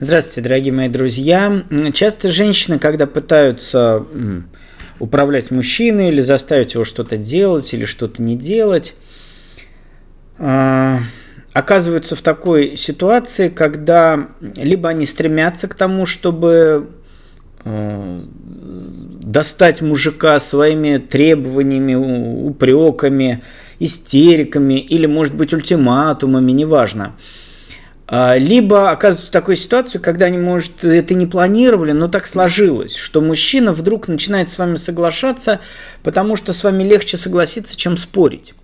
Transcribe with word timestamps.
Здравствуйте, 0.00 0.40
дорогие 0.40 0.72
мои 0.72 0.88
друзья. 0.88 1.62
Часто 1.92 2.32
женщины, 2.32 2.80
когда 2.80 3.06
пытаются 3.06 4.04
управлять 4.98 5.52
мужчиной 5.52 6.08
или 6.08 6.20
заставить 6.20 6.74
его 6.74 6.84
что-то 6.84 7.16
делать 7.16 7.72
или 7.72 7.84
что-то 7.84 8.20
не 8.20 8.36
делать, 8.36 8.96
а, 10.36 10.98
оказываются 11.52 12.16
в 12.16 12.22
такой 12.22 12.76
ситуации, 12.76 13.48
когда 13.48 14.30
либо 14.56 14.88
они 14.88 15.06
стремятся 15.06 15.68
к 15.68 15.74
тому, 15.74 16.06
чтобы 16.06 16.88
а, 17.64 18.20
достать 19.20 19.80
мужика 19.80 20.40
своими 20.40 20.98
требованиями, 20.98 21.94
упреками, 21.94 23.44
истериками 23.78 24.74
или, 24.74 25.06
может 25.06 25.36
быть, 25.36 25.54
ультиматумами, 25.54 26.50
неважно. 26.50 27.14
А, 27.14 27.43
либо 28.10 28.90
оказываются 28.90 29.28
в 29.28 29.32
такой 29.32 29.56
ситуации, 29.56 29.98
когда 29.98 30.26
они, 30.26 30.36
может, 30.36 30.84
это 30.84 31.14
не 31.14 31.26
планировали, 31.26 31.92
но 31.92 32.08
так 32.08 32.26
сложилось, 32.26 32.96
что 32.96 33.22
мужчина 33.22 33.72
вдруг 33.72 34.08
начинает 34.08 34.50
с 34.50 34.58
вами 34.58 34.76
соглашаться, 34.76 35.60
потому 36.02 36.36
что 36.36 36.52
с 36.52 36.62
вами 36.62 36.82
легче 36.84 37.16
согласиться, 37.16 37.76
чем 37.76 37.96
спорить. 37.96 38.54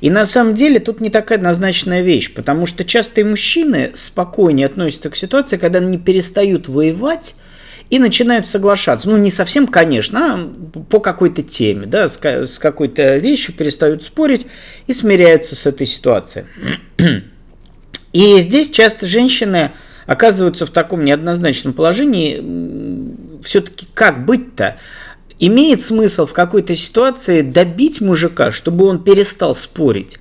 И 0.00 0.10
на 0.10 0.26
самом 0.26 0.54
деле 0.54 0.80
тут 0.80 1.00
не 1.00 1.10
такая 1.10 1.38
однозначная 1.38 2.02
вещь, 2.02 2.34
потому 2.34 2.66
что 2.66 2.84
часто 2.84 3.20
и 3.20 3.24
мужчины 3.24 3.92
спокойнее 3.94 4.66
относятся 4.66 5.10
к 5.10 5.16
ситуации, 5.16 5.58
когда 5.58 5.78
они 5.78 5.98
перестают 5.98 6.66
воевать, 6.68 7.36
и 7.90 7.98
начинают 7.98 8.46
соглашаться. 8.46 9.08
Ну, 9.08 9.16
не 9.16 9.30
совсем, 9.30 9.66
конечно, 9.66 10.34
а 10.34 10.82
по 10.90 11.00
какой-то 11.00 11.42
теме, 11.42 11.86
да, 11.86 12.08
с 12.08 12.58
какой-то 12.58 13.16
вещью 13.16 13.54
перестают 13.54 14.02
спорить 14.04 14.46
и 14.86 14.92
смиряются 14.92 15.56
с 15.56 15.64
этой 15.64 15.86
ситуацией. 15.86 16.44
И 18.12 18.40
здесь 18.40 18.70
часто 18.70 19.06
женщины 19.06 19.72
оказываются 20.06 20.66
в 20.66 20.70
таком 20.70 21.04
неоднозначном 21.04 21.74
положении. 21.74 23.42
Все-таки 23.42 23.86
как 23.94 24.24
быть-то? 24.24 24.76
Имеет 25.38 25.80
смысл 25.82 26.26
в 26.26 26.32
какой-то 26.32 26.74
ситуации 26.74 27.42
добить 27.42 28.00
мужика, 28.00 28.50
чтобы 28.50 28.86
он 28.86 29.02
перестал 29.02 29.54
спорить? 29.54 30.18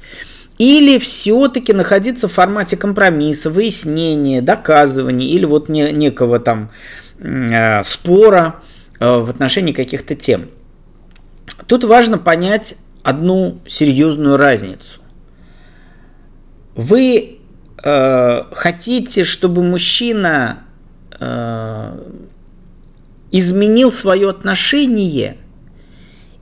Или 0.58 0.98
все-таки 0.98 1.72
находиться 1.74 2.28
в 2.28 2.34
формате 2.34 2.78
компромисса, 2.78 3.50
выяснения, 3.50 4.42
доказывания 4.42 5.28
или 5.28 5.46
вот 5.46 5.70
не, 5.70 5.92
некого 5.92 6.40
там 6.40 6.72
э, 7.20 7.84
спора 7.84 8.62
э, 9.00 9.20
в 9.20 9.30
отношении 9.30 9.72
каких-то 9.72 10.16
тем. 10.16 10.50
Тут 11.68 11.84
важно 11.84 12.18
понять 12.18 12.78
одну 13.04 13.60
серьезную 13.68 14.38
разницу. 14.38 15.00
Вы 16.76 17.37
э, 17.88 18.44
хотите, 18.52 19.24
чтобы 19.24 19.64
мужчина 19.64 20.64
э, 21.20 22.00
изменил 23.32 23.92
свое 23.92 24.30
отношение 24.30 25.38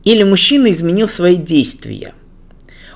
или 0.04 0.24
мужчина 0.24 0.72
изменил 0.72 1.08
свои 1.08 1.36
действия. 1.36 2.14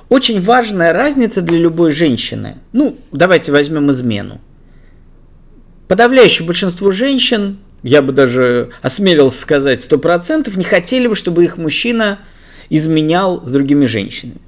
Очень 0.08 0.40
важная 0.40 0.92
разница 0.92 1.42
для 1.42 1.58
любой 1.58 1.92
женщины. 1.92 2.56
Ну, 2.72 2.98
давайте 3.12 3.52
возьмем 3.52 3.90
измену. 3.92 4.40
Подавляющее 5.86 6.44
большинство 6.44 6.90
женщин, 6.90 7.58
я 7.84 8.02
бы 8.02 8.12
даже 8.12 8.70
осмелился 8.82 9.40
сказать 9.40 9.78
100%, 9.78 10.56
не 10.56 10.64
хотели 10.64 11.06
бы, 11.06 11.14
чтобы 11.14 11.44
их 11.44 11.56
мужчина 11.56 12.18
изменял 12.68 13.46
с 13.46 13.50
другими 13.50 13.84
женщинами. 13.86 14.40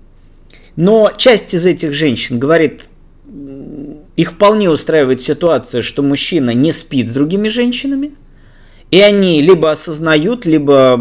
Но 0.75 1.13
часть 1.17 1.55
из 1.55 1.67
этих 1.67 1.93
женщин 1.93 2.39
говорит, 2.39 2.89
их 4.17 4.33
вполне 4.33 4.71
устраивает 4.71 5.23
ситуация, 5.23 5.83
что 5.83 6.03
мужчина 6.03 6.51
не 6.51 6.73
спит 6.73 7.09
с 7.09 7.13
другими 7.13 7.49
женщинами, 7.49 8.13
и 8.91 9.01
они 9.01 9.41
либо 9.41 9.71
осознают, 9.71 10.45
либо 10.45 11.01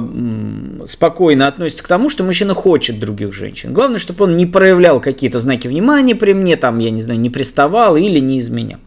спокойно 0.86 1.48
относятся 1.48 1.84
к 1.84 1.90
тому, 1.90 2.10
что 2.10 2.24
мужчина 2.24 2.54
хочет 2.54 3.00
других 3.00 3.34
женщин. 3.34 3.74
Главное, 3.74 4.00
чтобы 4.00 4.24
он 4.24 4.38
не 4.38 4.46
проявлял 4.46 5.02
какие-то 5.02 5.40
знаки 5.40 5.68
внимания 5.68 6.16
при 6.16 6.34
мне, 6.34 6.56
там, 6.56 6.80
я 6.80 6.90
не 6.90 7.02
знаю, 7.02 7.20
не 7.20 7.30
приставал 7.30 7.98
или 7.98 8.20
не 8.20 8.40
изменял. 8.40 8.80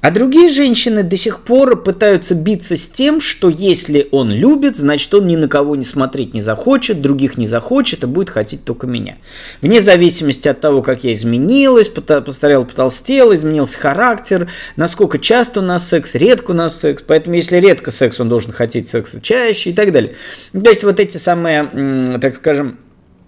А 0.00 0.10
другие 0.12 0.48
женщины 0.48 1.02
до 1.02 1.16
сих 1.16 1.40
пор 1.40 1.82
пытаются 1.82 2.34
биться 2.34 2.76
с 2.76 2.88
тем, 2.88 3.20
что 3.20 3.48
если 3.48 4.08
он 4.12 4.30
любит, 4.30 4.76
значит 4.76 5.12
он 5.12 5.26
ни 5.26 5.34
на 5.34 5.48
кого 5.48 5.74
не 5.74 5.84
смотреть 5.84 6.34
не 6.34 6.40
захочет, 6.40 7.00
других 7.00 7.36
не 7.36 7.48
захочет, 7.48 8.04
и 8.04 8.06
будет 8.06 8.30
хотеть 8.30 8.64
только 8.64 8.86
меня. 8.86 9.16
Вне 9.60 9.80
зависимости 9.80 10.46
от 10.48 10.60
того, 10.60 10.82
как 10.82 11.02
я 11.02 11.12
изменилась, 11.12 11.88
постарел, 11.88 12.64
потолстел, 12.64 13.34
изменился 13.34 13.78
характер, 13.78 14.48
насколько 14.76 15.18
часто 15.18 15.60
у 15.60 15.64
нас 15.64 15.88
секс, 15.88 16.14
редко 16.14 16.52
у 16.52 16.54
нас 16.54 16.78
секс, 16.78 17.02
поэтому 17.04 17.34
если 17.34 17.56
редко 17.56 17.90
секс, 17.90 18.20
он 18.20 18.28
должен 18.28 18.52
хотеть 18.52 18.88
секса 18.88 19.20
чаще 19.20 19.70
и 19.70 19.72
так 19.72 19.90
далее. 19.90 20.14
То 20.52 20.70
есть 20.70 20.84
вот 20.84 21.00
эти 21.00 21.16
самые, 21.18 22.18
так 22.20 22.36
скажем, 22.36 22.78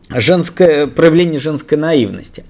женское, 0.09 0.87
проявление 0.87 1.41
женской 1.41 1.79
наивности. 1.79 2.45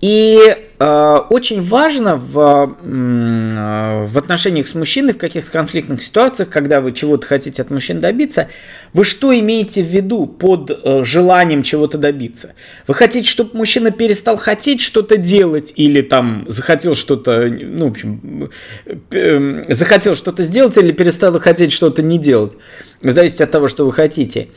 И 0.00 0.38
э, 0.78 1.18
очень 1.30 1.62
важно 1.62 2.16
в, 2.16 2.76
э, 2.82 4.06
в 4.06 4.18
отношениях 4.18 4.66
с 4.66 4.74
мужчиной, 4.74 5.14
в 5.14 5.18
каких-то 5.18 5.50
конфликтных 5.50 6.02
ситуациях, 6.02 6.50
когда 6.50 6.82
вы 6.82 6.92
чего-то 6.92 7.26
хотите 7.26 7.62
от 7.62 7.70
мужчин 7.70 8.00
добиться, 8.00 8.48
вы 8.92 9.04
что 9.04 9.36
имеете 9.38 9.82
в 9.82 9.86
виду 9.86 10.26
под 10.26 10.70
э, 10.70 11.02
желанием 11.02 11.62
чего-то 11.62 11.96
добиться? 11.96 12.52
Вы 12.86 12.92
хотите, 12.92 13.26
чтобы 13.26 13.56
мужчина 13.56 13.90
перестал 13.90 14.36
хотеть 14.36 14.82
что-то 14.82 15.16
делать 15.16 15.72
или 15.76 16.02
там 16.02 16.44
захотел 16.46 16.94
что-то, 16.94 17.48
ну, 17.48 17.88
в 17.88 17.90
общем, 17.92 18.50
э, 19.12 19.62
захотел 19.68 20.14
что-то 20.14 20.42
сделать 20.42 20.76
или 20.76 20.92
перестал 20.92 21.40
хотеть 21.40 21.72
что-то 21.72 22.02
не 22.02 22.18
делать? 22.18 22.52
Зависит 23.00 23.40
от 23.40 23.50
того, 23.50 23.66
что 23.66 23.86
вы 23.86 23.92
хотите. 23.92 24.48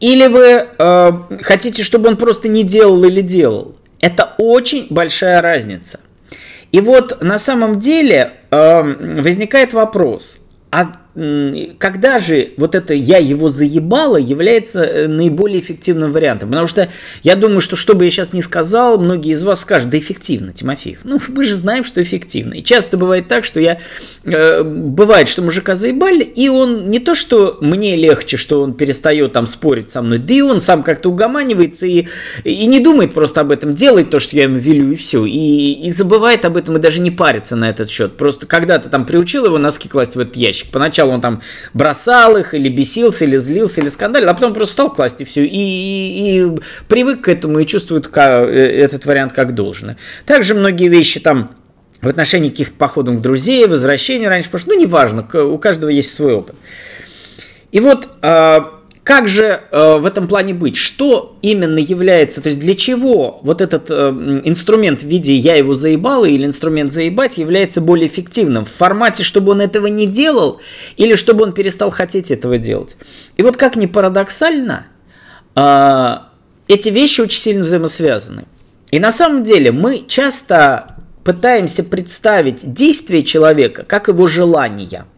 Или 0.00 0.26
вы 0.26 0.66
э, 0.78 1.12
хотите, 1.40 1.82
чтобы 1.82 2.10
он 2.10 2.18
просто 2.18 2.48
не 2.48 2.62
делал 2.62 3.02
или 3.04 3.22
делал? 3.22 3.74
Это 4.00 4.34
очень 4.38 4.86
большая 4.90 5.40
разница. 5.40 6.00
И 6.72 6.80
вот 6.80 7.22
на 7.22 7.38
самом 7.38 7.78
деле 7.78 8.32
э, 8.50 8.82
возникает 9.22 9.72
вопрос, 9.72 10.40
а 10.70 10.92
когда 11.78 12.18
же 12.18 12.50
вот 12.58 12.74
это 12.74 12.92
«я 12.92 13.16
его 13.16 13.48
заебала» 13.48 14.18
является 14.18 14.84
э, 14.84 15.08
наиболее 15.08 15.60
эффективным 15.60 16.12
вариантом? 16.12 16.50
Потому 16.50 16.66
что 16.66 16.90
я 17.22 17.36
думаю, 17.36 17.60
что 17.60 17.74
что 17.74 17.94
бы 17.94 18.04
я 18.04 18.10
сейчас 18.10 18.34
не 18.34 18.42
сказал, 18.42 18.98
многие 18.98 19.32
из 19.32 19.42
вас 19.42 19.60
скажут, 19.60 19.88
да 19.88 19.98
эффективно, 19.98 20.52
Тимофеев. 20.52 20.98
Ну, 21.04 21.18
мы 21.28 21.44
же 21.44 21.54
знаем, 21.54 21.84
что 21.84 22.02
эффективно. 22.02 22.54
И 22.54 22.62
часто 22.62 22.98
бывает 22.98 23.28
так, 23.28 23.46
что 23.46 23.60
я... 23.60 23.78
Э, 24.24 24.62
бывает, 24.62 25.28
что 25.28 25.40
мужика 25.40 25.74
заебали, 25.74 26.22
и 26.22 26.50
он 26.50 26.90
не 26.90 26.98
то, 26.98 27.14
что 27.14 27.56
мне 27.62 27.96
легче, 27.96 28.36
что 28.36 28.60
он 28.60 28.74
перестает 28.74 29.32
там 29.32 29.46
спорить 29.46 29.88
со 29.88 30.02
мной, 30.02 30.18
да 30.18 30.34
и 30.34 30.42
он 30.42 30.60
сам 30.60 30.82
как-то 30.82 31.08
угоманивается 31.08 31.86
и, 31.86 32.08
и 32.44 32.66
не 32.66 32.80
думает 32.80 33.14
просто 33.14 33.40
об 33.40 33.52
этом, 33.52 33.74
делает 33.74 34.10
то, 34.10 34.20
что 34.20 34.36
я 34.36 34.42
ему 34.42 34.58
велю, 34.58 34.92
и 34.92 34.96
все. 34.96 35.24
И, 35.24 35.86
и 35.86 35.90
забывает 35.90 36.44
об 36.44 36.58
этом, 36.58 36.76
и 36.76 36.80
даже 36.80 37.00
не 37.00 37.10
парится 37.10 37.56
на 37.56 37.70
этот 37.70 37.88
счет. 37.88 38.18
Просто 38.18 38.46
когда-то 38.46 38.90
там 38.90 39.06
приучил 39.06 39.46
его 39.46 39.56
носки 39.56 39.88
класть 39.88 40.16
в 40.16 40.20
этот 40.20 40.36
ящик. 40.36 40.70
Поначалу 40.70 41.05
Сначала 41.06 41.14
он 41.14 41.20
там 41.20 41.42
бросал 41.72 42.36
их, 42.36 42.54
или 42.54 42.68
бесился, 42.68 43.24
или 43.24 43.36
злился, 43.36 43.80
или 43.80 43.88
скандалил, 43.88 44.28
а 44.28 44.34
потом 44.34 44.54
просто 44.54 44.72
стал 44.72 44.92
класть 44.92 45.20
и 45.20 45.24
все. 45.24 45.44
И, 45.44 45.48
и, 45.48 46.42
и 46.42 46.50
привык 46.88 47.22
к 47.22 47.28
этому 47.28 47.60
и 47.60 47.66
чувствует 47.66 48.08
как, 48.08 48.48
э, 48.48 48.82
этот 48.82 49.06
вариант 49.06 49.32
как 49.32 49.54
должное. 49.54 49.96
Также 50.24 50.54
многие 50.54 50.88
вещи 50.88 51.20
там 51.20 51.50
в 52.02 52.08
отношении 52.08 52.50
каких-то 52.50 52.74
походов 52.74 53.18
к 53.18 53.20
друзей, 53.20 53.66
возвращения 53.66 54.28
раньше, 54.28 54.50
потому 54.50 54.60
что, 54.60 54.70
ну, 54.72 54.80
неважно, 54.80 55.26
у 55.44 55.58
каждого 55.58 55.90
есть 55.90 56.12
свой 56.12 56.34
опыт. 56.34 56.56
И 57.72 57.80
вот 57.80 58.08
а, 58.22 58.75
как 59.06 59.28
же 59.28 59.60
э, 59.70 59.98
в 59.98 60.04
этом 60.04 60.26
плане 60.26 60.52
быть? 60.52 60.74
Что 60.74 61.38
именно 61.40 61.78
является, 61.78 62.40
то 62.40 62.48
есть 62.48 62.58
для 62.58 62.74
чего 62.74 63.38
вот 63.44 63.60
этот 63.60 63.86
э, 63.88 64.10
инструмент 64.44 65.02
в 65.02 65.06
виде 65.06 65.32
«я 65.32 65.54
его 65.54 65.76
заебал» 65.76 66.24
или 66.24 66.44
инструмент 66.44 66.92
«заебать» 66.92 67.38
является 67.38 67.80
более 67.80 68.08
эффективным? 68.08 68.64
В 68.64 68.68
формате, 68.68 69.22
чтобы 69.22 69.52
он 69.52 69.60
этого 69.60 69.86
не 69.86 70.06
делал 70.06 70.60
или 70.96 71.14
чтобы 71.14 71.44
он 71.44 71.52
перестал 71.52 71.90
хотеть 71.90 72.32
этого 72.32 72.58
делать? 72.58 72.96
И 73.36 73.44
вот 73.44 73.56
как 73.56 73.76
ни 73.76 73.86
парадоксально, 73.86 74.88
э, 75.54 76.14
эти 76.66 76.88
вещи 76.88 77.20
очень 77.20 77.38
сильно 77.38 77.62
взаимосвязаны. 77.62 78.46
И 78.90 78.98
на 78.98 79.12
самом 79.12 79.44
деле 79.44 79.70
мы 79.70 80.02
часто 80.08 80.96
пытаемся 81.22 81.84
представить 81.84 82.74
действие 82.74 83.22
человека 83.22 83.84
как 83.84 84.08
его 84.08 84.26
желание– 84.26 85.04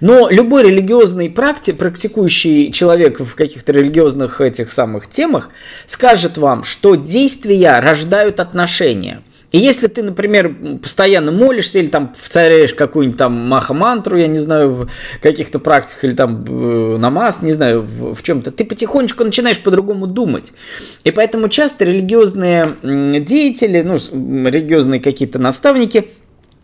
но 0.00 0.28
любой 0.30 0.64
религиозный 0.64 1.30
практи, 1.30 1.72
практикующий 1.72 2.72
человек 2.72 3.20
в 3.20 3.34
каких-то 3.34 3.72
религиозных 3.72 4.40
этих 4.40 4.72
самых 4.72 5.08
темах 5.08 5.50
скажет 5.86 6.38
вам, 6.38 6.64
что 6.64 6.94
действия 6.94 7.80
рождают 7.80 8.40
отношения. 8.40 9.22
И 9.52 9.58
если 9.58 9.86
ты, 9.86 10.02
например, 10.02 10.54
постоянно 10.82 11.30
молишься 11.30 11.78
или 11.78 11.86
там 11.86 12.08
повторяешь 12.08 12.72
какую-нибудь 12.72 13.18
там 13.18 13.32
маха-мантру, 13.34 14.16
я 14.16 14.26
не 14.26 14.38
знаю, 14.38 14.70
в 14.70 14.88
каких-то 15.20 15.58
практиках, 15.58 16.04
или 16.04 16.12
там 16.12 16.44
э, 16.48 16.96
намаз, 16.96 17.42
не 17.42 17.52
знаю, 17.52 17.82
в, 17.82 18.14
в 18.14 18.22
чем-то, 18.22 18.50
ты 18.50 18.64
потихонечку 18.64 19.24
начинаешь 19.24 19.60
по-другому 19.60 20.06
думать. 20.06 20.54
И 21.04 21.10
поэтому 21.10 21.48
часто 21.48 21.84
религиозные 21.84 22.76
деятели, 22.82 23.82
ну, 23.82 23.98
религиозные 24.48 25.00
какие-то 25.00 25.38
наставники– 25.38 26.08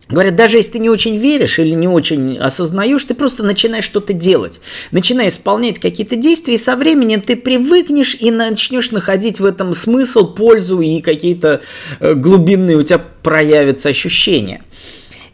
Говорят, 0.09 0.35
даже 0.35 0.57
если 0.57 0.71
ты 0.71 0.79
не 0.79 0.89
очень 0.89 1.17
веришь 1.17 1.59
или 1.59 1.75
не 1.75 1.87
очень 1.87 2.35
осознаешь, 2.39 3.03
ты 3.05 3.13
просто 3.13 3.43
начинаешь 3.43 3.85
что-то 3.85 4.11
делать. 4.11 4.59
Начинай 4.89 5.27
исполнять 5.27 5.77
какие-то 5.77 6.15
действия, 6.15 6.55
и 6.55 6.57
со 6.57 6.75
временем 6.75 7.21
ты 7.21 7.35
привыкнешь 7.35 8.17
и 8.19 8.31
начнешь 8.31 8.89
находить 8.89 9.39
в 9.39 9.45
этом 9.45 9.75
смысл, 9.75 10.33
пользу 10.33 10.81
и 10.81 11.01
какие-то 11.01 11.61
э, 11.99 12.15
глубинные 12.15 12.77
у 12.77 12.81
тебя 12.81 12.99
проявятся 13.21 13.89
ощущения. 13.89 14.63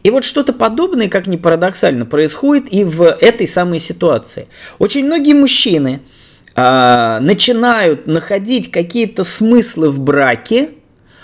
И 0.02 0.10
вот 0.10 0.24
что-то 0.24 0.52
подобное, 0.52 1.08
как 1.08 1.26
ни 1.26 1.38
парадоксально, 1.38 2.04
происходит 2.04 2.70
и 2.70 2.84
в 2.84 3.02
этой 3.02 3.46
самой 3.46 3.80
ситуации. 3.80 4.46
Очень 4.78 5.06
многие 5.06 5.32
мужчины 5.32 6.00
а, 6.54 7.18
начинают 7.20 8.06
находить 8.06 8.70
какие-то 8.70 9.24
смыслы 9.24 9.88
в 9.88 10.00
браке 10.00 10.68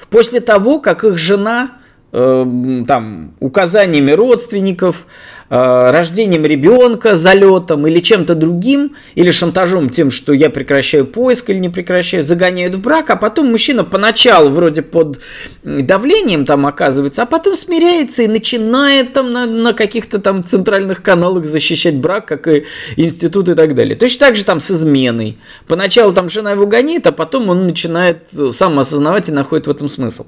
после 0.09 0.41
того, 0.41 0.81
как 0.81 1.05
их 1.05 1.17
жена 1.19 1.77
Э, 1.77 1.82
там, 2.13 3.35
указаниями 3.41 4.11
родственников, 4.11 5.07
э, 5.49 5.91
рождением 5.91 6.45
ребенка, 6.45 7.17
залетом 7.17 7.87
или 7.87 8.01
чем-то 8.01 8.35
другим, 8.35 8.97
или 9.15 9.31
шантажом 9.31 9.89
тем, 9.89 10.11
что 10.11 10.35
я 10.35 10.51
прекращаю 10.51 11.07
поиск 11.07 11.49
или 11.49 11.59
не 11.59 11.71
прекращаю, 11.71 12.27
загоняют 12.27 12.75
в 12.75 12.83
брак, 12.83 13.09
а 13.09 13.17
потом 13.17 13.51
мужчина 13.51 13.83
поначалу 13.83 14.51
вроде 14.51 14.83
под 14.83 15.21
давлением 15.63 16.45
там 16.45 16.67
оказывается, 16.67 17.23
а 17.23 17.27
потом 17.27 17.57
смиряется 17.57 18.25
и 18.25 18.29
начинает 18.29 19.15
там 19.15 19.33
на, 19.33 19.47
на 19.47 19.73
каких-то 19.73 20.19
там 20.19 20.45
центральных 20.45 21.03
каналах 21.03 21.47
защищать 21.47 21.97
брак, 21.97 22.27
как 22.27 22.47
и 22.47 22.65
институт 22.97 23.49
и 23.49 23.55
так 23.55 23.75
далее. 23.75 23.97
Точно 23.97 24.27
так 24.27 24.37
же 24.37 24.45
там 24.45 24.61
с 24.61 24.71
изменой. 24.71 25.39
Поначалу 25.67 26.13
там 26.13 26.29
жена 26.29 26.53
его 26.53 26.67
гоняет, 26.67 27.07
а 27.07 27.13
потом 27.13 27.49
он 27.49 27.67
начинает 27.67 28.29
сам 28.51 28.79
осознавать 28.79 29.31
и 29.31 29.33
находит 29.33 29.67
в 29.67 29.71
этом 29.71 29.89
смысл. 29.89 30.27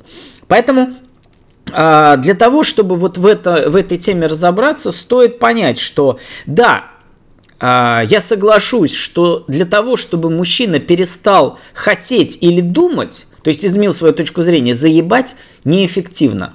Поэтому 0.49 0.95
для 1.75 2.35
того, 2.35 2.62
чтобы 2.62 2.97
вот 2.97 3.19
в, 3.19 3.26
это, 3.26 3.69
в 3.69 3.76
этой 3.76 3.99
теме 3.99 4.26
разобраться, 4.26 4.93
стоит 4.93 5.38
понять, 5.38 5.79
что 5.79 6.19
да, 6.47 6.85
а, 7.59 8.03
я 8.06 8.21
соглашусь, 8.21 8.94
что 8.94 9.44
для 9.49 9.65
того, 9.65 9.97
чтобы 9.97 10.31
мужчина 10.31 10.79
перестал 10.79 11.59
хотеть 11.73 12.38
или 12.41 12.61
думать, 12.61 13.26
то 13.43 13.49
есть 13.49 13.65
изменил 13.65 13.93
свою 13.93 14.15
точку 14.15 14.43
зрения, 14.43 14.75
заебать 14.75 15.37
неэффективно. 15.65 16.55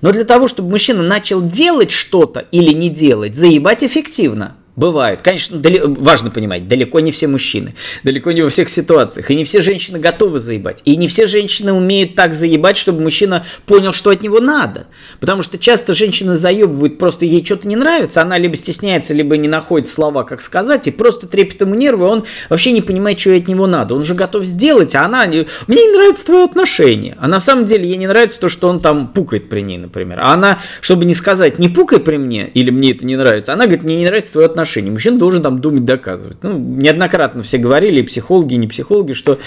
Но 0.00 0.12
для 0.12 0.24
того, 0.24 0.48
чтобы 0.48 0.70
мужчина 0.70 1.02
начал 1.02 1.40
делать 1.40 1.90
что-то 1.90 2.40
или 2.50 2.72
не 2.72 2.90
делать, 2.90 3.34
заебать 3.34 3.82
эффективно– 3.82 4.56
Бывает. 4.76 5.22
Конечно, 5.22 5.58
дали... 5.58 5.80
важно 5.82 6.30
понимать, 6.30 6.68
далеко 6.68 7.00
не 7.00 7.10
все 7.10 7.26
мужчины, 7.26 7.74
далеко 8.04 8.32
не 8.32 8.42
во 8.42 8.50
всех 8.50 8.68
ситуациях. 8.68 9.30
И 9.30 9.34
не 9.34 9.44
все 9.44 9.62
женщины 9.62 9.98
готовы 9.98 10.38
заебать. 10.38 10.82
И 10.84 10.96
не 10.96 11.08
все 11.08 11.24
женщины 11.26 11.72
умеют 11.72 12.14
так 12.14 12.34
заебать, 12.34 12.76
чтобы 12.76 13.00
мужчина 13.00 13.46
понял, 13.64 13.94
что 13.94 14.10
от 14.10 14.22
него 14.22 14.38
надо. 14.38 14.86
Потому 15.18 15.40
что 15.40 15.56
часто 15.56 15.94
женщины 15.94 16.34
заебывают, 16.34 16.98
просто 16.98 17.24
ей 17.24 17.42
что-то 17.42 17.66
не 17.66 17.74
нравится, 17.74 18.20
она 18.20 18.36
либо 18.36 18.54
стесняется, 18.54 19.14
либо 19.14 19.38
не 19.38 19.48
находит 19.48 19.88
слова, 19.88 20.24
как 20.24 20.42
сказать, 20.42 20.86
и 20.88 20.90
просто 20.90 21.26
трепет 21.26 21.62
ему 21.62 21.74
нервы, 21.74 22.06
он 22.06 22.24
вообще 22.50 22.72
не 22.72 22.82
понимает, 22.82 23.18
что 23.18 23.34
от 23.34 23.48
него 23.48 23.66
надо. 23.66 23.94
Он 23.94 24.04
же 24.04 24.12
готов 24.12 24.44
сделать, 24.44 24.94
а 24.94 25.06
она... 25.06 25.24
Мне 25.26 25.46
не 25.68 25.96
нравится 25.96 26.26
твое 26.26 26.44
отношение. 26.44 27.16
А 27.18 27.28
на 27.28 27.40
самом 27.40 27.64
деле 27.64 27.88
ей 27.88 27.96
не 27.96 28.08
нравится 28.08 28.38
то, 28.38 28.50
что 28.50 28.68
он 28.68 28.80
там 28.80 29.08
пукает 29.08 29.48
при 29.48 29.62
ней, 29.62 29.78
например. 29.78 30.20
А 30.20 30.34
она, 30.34 30.58
чтобы 30.82 31.06
не 31.06 31.14
сказать, 31.14 31.58
не 31.58 31.70
пукай 31.70 31.98
при 31.98 32.18
мне, 32.18 32.50
или 32.52 32.68
мне 32.68 32.90
это 32.90 33.06
не 33.06 33.16
нравится, 33.16 33.54
она 33.54 33.64
говорит, 33.64 33.82
мне 33.82 33.96
не 33.96 34.04
нравится 34.04 34.32
твое 34.32 34.44
отношение 34.44 34.65
отношений. 34.66 34.90
Мужчина 34.90 35.18
должен 35.18 35.42
там 35.42 35.60
думать, 35.60 35.84
доказывать. 35.84 36.38
Ну, 36.42 36.58
неоднократно 36.58 37.42
все 37.42 37.58
говорили, 37.58 38.00
и 38.00 38.02
психологи, 38.02 38.54
и 38.54 38.56
не 38.56 38.66
психологи, 38.66 39.12
что 39.12 39.38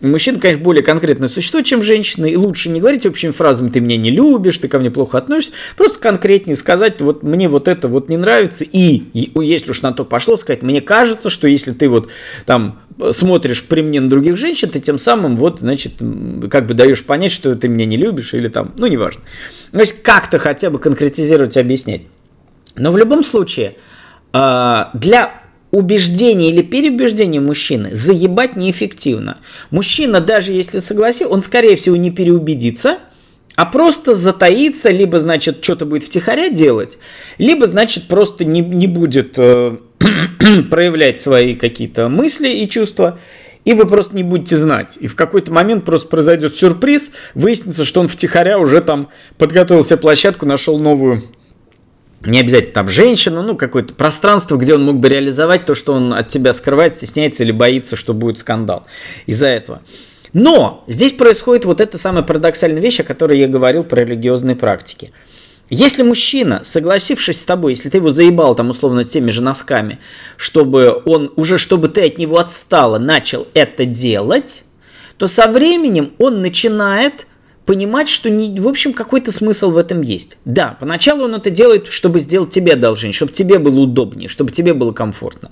мужчина, 0.00 0.38
конечно, 0.38 0.62
более 0.62 0.82
конкретное 0.82 1.28
существо, 1.28 1.62
чем 1.62 1.82
женщина, 1.82 2.26
и 2.26 2.36
лучше 2.36 2.68
не 2.68 2.80
говорить 2.80 3.06
общими 3.06 3.30
фразами 3.30 3.70
«ты 3.70 3.80
меня 3.80 3.96
не 3.96 4.10
любишь», 4.10 4.58
«ты 4.58 4.68
ко 4.68 4.78
мне 4.78 4.90
плохо 4.90 5.18
относишься», 5.18 5.52
просто 5.76 5.98
конкретнее 5.98 6.56
сказать 6.56 7.00
«вот 7.00 7.22
мне 7.22 7.48
вот 7.48 7.68
это 7.68 7.88
вот 7.88 8.08
не 8.08 8.16
нравится», 8.16 8.64
и 8.64 9.04
если 9.14 9.70
уж 9.70 9.82
на 9.82 9.92
то 9.92 10.04
пошло, 10.04 10.36
сказать 10.36 10.62
«мне 10.62 10.80
кажется, 10.80 11.30
что 11.30 11.48
если 11.48 11.72
ты 11.72 11.88
вот 11.88 12.08
там 12.44 12.80
смотришь 13.12 13.64
при 13.64 13.82
мне 13.82 14.00
на 14.00 14.08
других 14.08 14.36
женщин, 14.36 14.68
ты 14.68 14.80
тем 14.80 14.98
самым 14.98 15.36
вот, 15.36 15.60
значит, 15.60 15.94
как 16.50 16.66
бы 16.66 16.74
даешь 16.74 17.04
понять, 17.04 17.32
что 17.32 17.54
ты 17.54 17.68
меня 17.68 17.84
не 17.84 17.96
любишь 17.96 18.34
или 18.34 18.48
там, 18.48 18.72
ну, 18.78 18.86
неважно. 18.86 19.22
То 19.72 19.80
есть 19.80 20.02
как-то 20.02 20.38
хотя 20.38 20.70
бы 20.70 20.78
конкретизировать, 20.78 21.56
объяснять. 21.56 22.02
Но 22.74 22.92
в 22.92 22.98
любом 22.98 23.24
случае, 23.24 23.76
для 24.94 25.42
убеждения 25.70 26.50
или 26.50 26.62
переубеждения 26.62 27.40
мужчины 27.40 27.94
заебать 27.94 28.56
неэффективно. 28.56 29.38
Мужчина, 29.70 30.20
даже 30.20 30.52
если 30.52 30.78
согласится, 30.78 31.28
он, 31.28 31.42
скорее 31.42 31.76
всего, 31.76 31.96
не 31.96 32.10
переубедится, 32.10 32.98
а 33.56 33.66
просто 33.66 34.14
затаится, 34.14 34.90
либо, 34.90 35.18
значит, 35.18 35.62
что-то 35.62 35.86
будет 35.86 36.04
втихаря 36.04 36.50
делать, 36.50 36.98
либо, 37.38 37.66
значит, 37.66 38.04
просто 38.04 38.44
не, 38.44 38.60
не 38.60 38.86
будет 38.86 39.34
э, 39.38 39.76
проявлять 40.70 41.20
свои 41.20 41.54
какие-то 41.54 42.08
мысли 42.08 42.48
и 42.48 42.68
чувства, 42.68 43.18
и 43.64 43.72
вы 43.74 43.86
просто 43.86 44.14
не 44.14 44.22
будете 44.22 44.56
знать. 44.56 44.96
И 45.00 45.08
в 45.08 45.16
какой-то 45.16 45.52
момент 45.52 45.84
просто 45.84 46.08
произойдет 46.08 46.54
сюрприз, 46.54 47.12
выяснится, 47.34 47.84
что 47.84 48.00
он 48.00 48.08
втихаря 48.08 48.58
уже 48.58 48.80
там 48.80 49.08
подготовил 49.38 49.82
себе 49.82 49.96
площадку, 49.96 50.46
нашел 50.46 50.78
новую 50.78 51.22
не 52.26 52.40
обязательно 52.40 52.72
там 52.72 52.88
женщину, 52.88 53.42
ну, 53.42 53.56
какое-то 53.56 53.94
пространство, 53.94 54.56
где 54.56 54.74
он 54.74 54.84
мог 54.84 54.96
бы 54.96 55.08
реализовать 55.08 55.64
то, 55.64 55.74
что 55.74 55.92
он 55.92 56.12
от 56.12 56.28
тебя 56.28 56.52
скрывает, 56.52 56.94
стесняется 56.94 57.44
или 57.44 57.52
боится, 57.52 57.96
что 57.96 58.14
будет 58.14 58.38
скандал 58.38 58.86
из-за 59.26 59.46
этого. 59.46 59.82
Но 60.32 60.84
здесь 60.86 61.12
происходит 61.12 61.64
вот 61.64 61.80
эта 61.80 61.98
самая 61.98 62.22
парадоксальная 62.22 62.80
вещь, 62.80 63.00
о 63.00 63.04
которой 63.04 63.38
я 63.38 63.48
говорил 63.48 63.84
про 63.84 64.00
религиозные 64.00 64.56
практики. 64.56 65.12
Если 65.68 66.02
мужчина, 66.02 66.60
согласившись 66.62 67.40
с 67.40 67.44
тобой, 67.44 67.72
если 67.72 67.88
ты 67.88 67.98
его 67.98 68.10
заебал 68.10 68.54
там 68.54 68.70
условно 68.70 69.04
теми 69.04 69.30
же 69.30 69.42
носками, 69.42 69.98
чтобы 70.36 71.02
он 71.06 71.32
уже, 71.34 71.58
чтобы 71.58 71.88
ты 71.88 72.06
от 72.06 72.18
него 72.18 72.38
отстала, 72.38 72.98
начал 72.98 73.48
это 73.54 73.84
делать, 73.84 74.62
то 75.16 75.26
со 75.26 75.48
временем 75.48 76.12
он 76.18 76.40
начинает 76.40 77.26
понимать, 77.66 78.08
что, 78.08 78.30
не, 78.30 78.58
в 78.58 78.68
общем, 78.68 78.94
какой-то 78.94 79.32
смысл 79.32 79.72
в 79.72 79.76
этом 79.76 80.00
есть. 80.00 80.38
Да, 80.44 80.76
поначалу 80.80 81.24
он 81.24 81.34
это 81.34 81.50
делает, 81.50 81.88
чтобы 81.88 82.20
сделать 82.20 82.50
тебе 82.50 82.72
одолжение, 82.72 83.12
чтобы 83.12 83.32
тебе 83.32 83.58
было 83.58 83.80
удобнее, 83.80 84.28
чтобы 84.28 84.52
тебе 84.52 84.72
было 84.72 84.92
комфортно. 84.92 85.50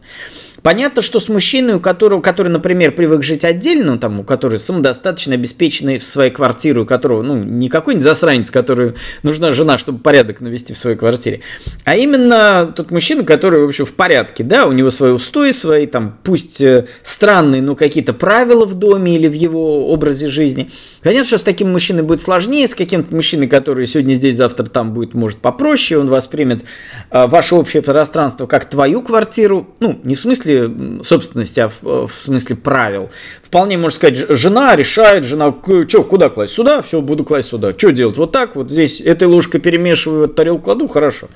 Понятно, 0.65 1.03
что 1.03 1.21
с 1.21 1.29
мужчиной, 1.29 1.75
у 1.75 1.81
которого, 1.81 2.23
который, 2.23 2.49
например, 2.49 2.93
привык 2.93 3.23
жить 3.23 3.45
отдельно, 3.45 3.99
там, 3.99 4.21
у 4.21 4.25
которого 4.25 4.57
самодостаточно 4.57 5.35
обеспеченный 5.35 5.99
в 5.99 6.05
своей 6.05 6.31
квартире, 6.31 6.81
у 6.81 6.87
которого, 6.87 7.21
ну, 7.21 7.37
не 7.37 7.69
какой-нибудь 7.69 8.03
засранец, 8.03 8.51
который 8.51 8.95
нужна 9.23 9.53
жена, 9.53 9.77
чтобы 9.77 9.99
порядок 9.99 10.41
навести 10.41 10.73
в 10.73 10.79
своей 10.79 10.97
квартире, 10.97 11.41
а 11.85 11.97
именно 11.97 12.73
тот 12.75 12.91
мужчина, 12.91 13.25
который, 13.25 13.61
в 13.61 13.69
общем, 13.69 13.85
в 13.85 13.93
порядке, 13.93 14.43
да, 14.43 14.65
у 14.65 14.73
него 14.73 14.91
свои 14.91 15.11
устои, 15.13 15.51
свои, 15.51 15.85
там, 15.87 16.19
пусть 16.23 16.63
э, 16.63 16.87
странные, 17.03 17.61
но 17.61 17.77
какие-то 17.77 18.15
правила 18.15 18.65
в 18.65 18.73
доме 18.73 19.17
или 19.17 19.29
в 19.29 19.35
его 19.35 19.93
образе 19.93 20.29
жизни. 20.29 20.71
Понятно, 21.03 21.27
что 21.27 21.37
с 21.37 21.43
таким 21.43 21.73
мужчиной 21.73 22.05
будет 22.05 22.23
сложнее, 22.23 22.67
с 22.67 22.75
каким-то 22.75 23.15
мужчиной, 23.15 23.49
который 23.49 23.87
сегодня 23.87 24.15
здесь, 24.15 24.37
завтра 24.37 24.65
там 24.65 24.95
будет, 24.95 25.13
может, 25.13 25.41
попроще, 25.41 26.01
он 26.01 26.07
воспримет 26.07 26.63
э, 27.11 27.27
ваше 27.27 27.55
общее 27.55 27.83
пространство 27.83 28.47
как 28.47 28.71
твою 28.71 29.03
квартиру, 29.03 29.69
ну, 29.81 30.01
не 30.05 30.15
в 30.15 30.19
смысле 30.19 30.54
смысле 30.55 31.03
собственности, 31.03 31.61
а 31.61 31.69
в, 31.69 32.07
в 32.07 32.13
смысле 32.13 32.57
правил. 32.57 33.11
Вполне 33.43 33.77
можно 33.77 33.95
сказать, 33.97 34.19
жена 34.31 34.77
решает, 34.77 35.25
жена, 35.25 35.55
что, 35.89 36.03
куда 36.03 36.29
класть? 36.29 36.55
Сюда, 36.55 36.83
все, 36.83 37.01
буду 37.01 37.25
класть 37.25 37.49
сюда. 37.49 37.73
Что 37.77 37.91
делать? 37.91 38.17
Вот 38.17 38.33
так, 38.33 38.57
вот 38.57 38.71
здесь 38.71 39.01
этой 39.01 39.29
ложкой 39.29 39.61
перемешиваю, 39.61 40.29
тарелку 40.29 40.65
кладу, 40.65 40.89
хорошо. 40.89 41.29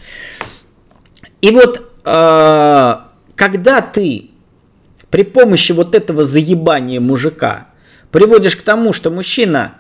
И 1.41 1.51
вот, 1.51 1.83
э, 2.05 2.95
когда 3.37 3.81
ты 3.81 4.31
при 5.11 5.23
помощи 5.23 5.73
вот 5.73 5.95
этого 5.95 6.25
заебания 6.25 7.01
мужика 7.01 7.69
приводишь 8.11 8.57
к 8.57 8.63
тому, 8.63 8.93
что 8.93 9.11
мужчина 9.11 9.75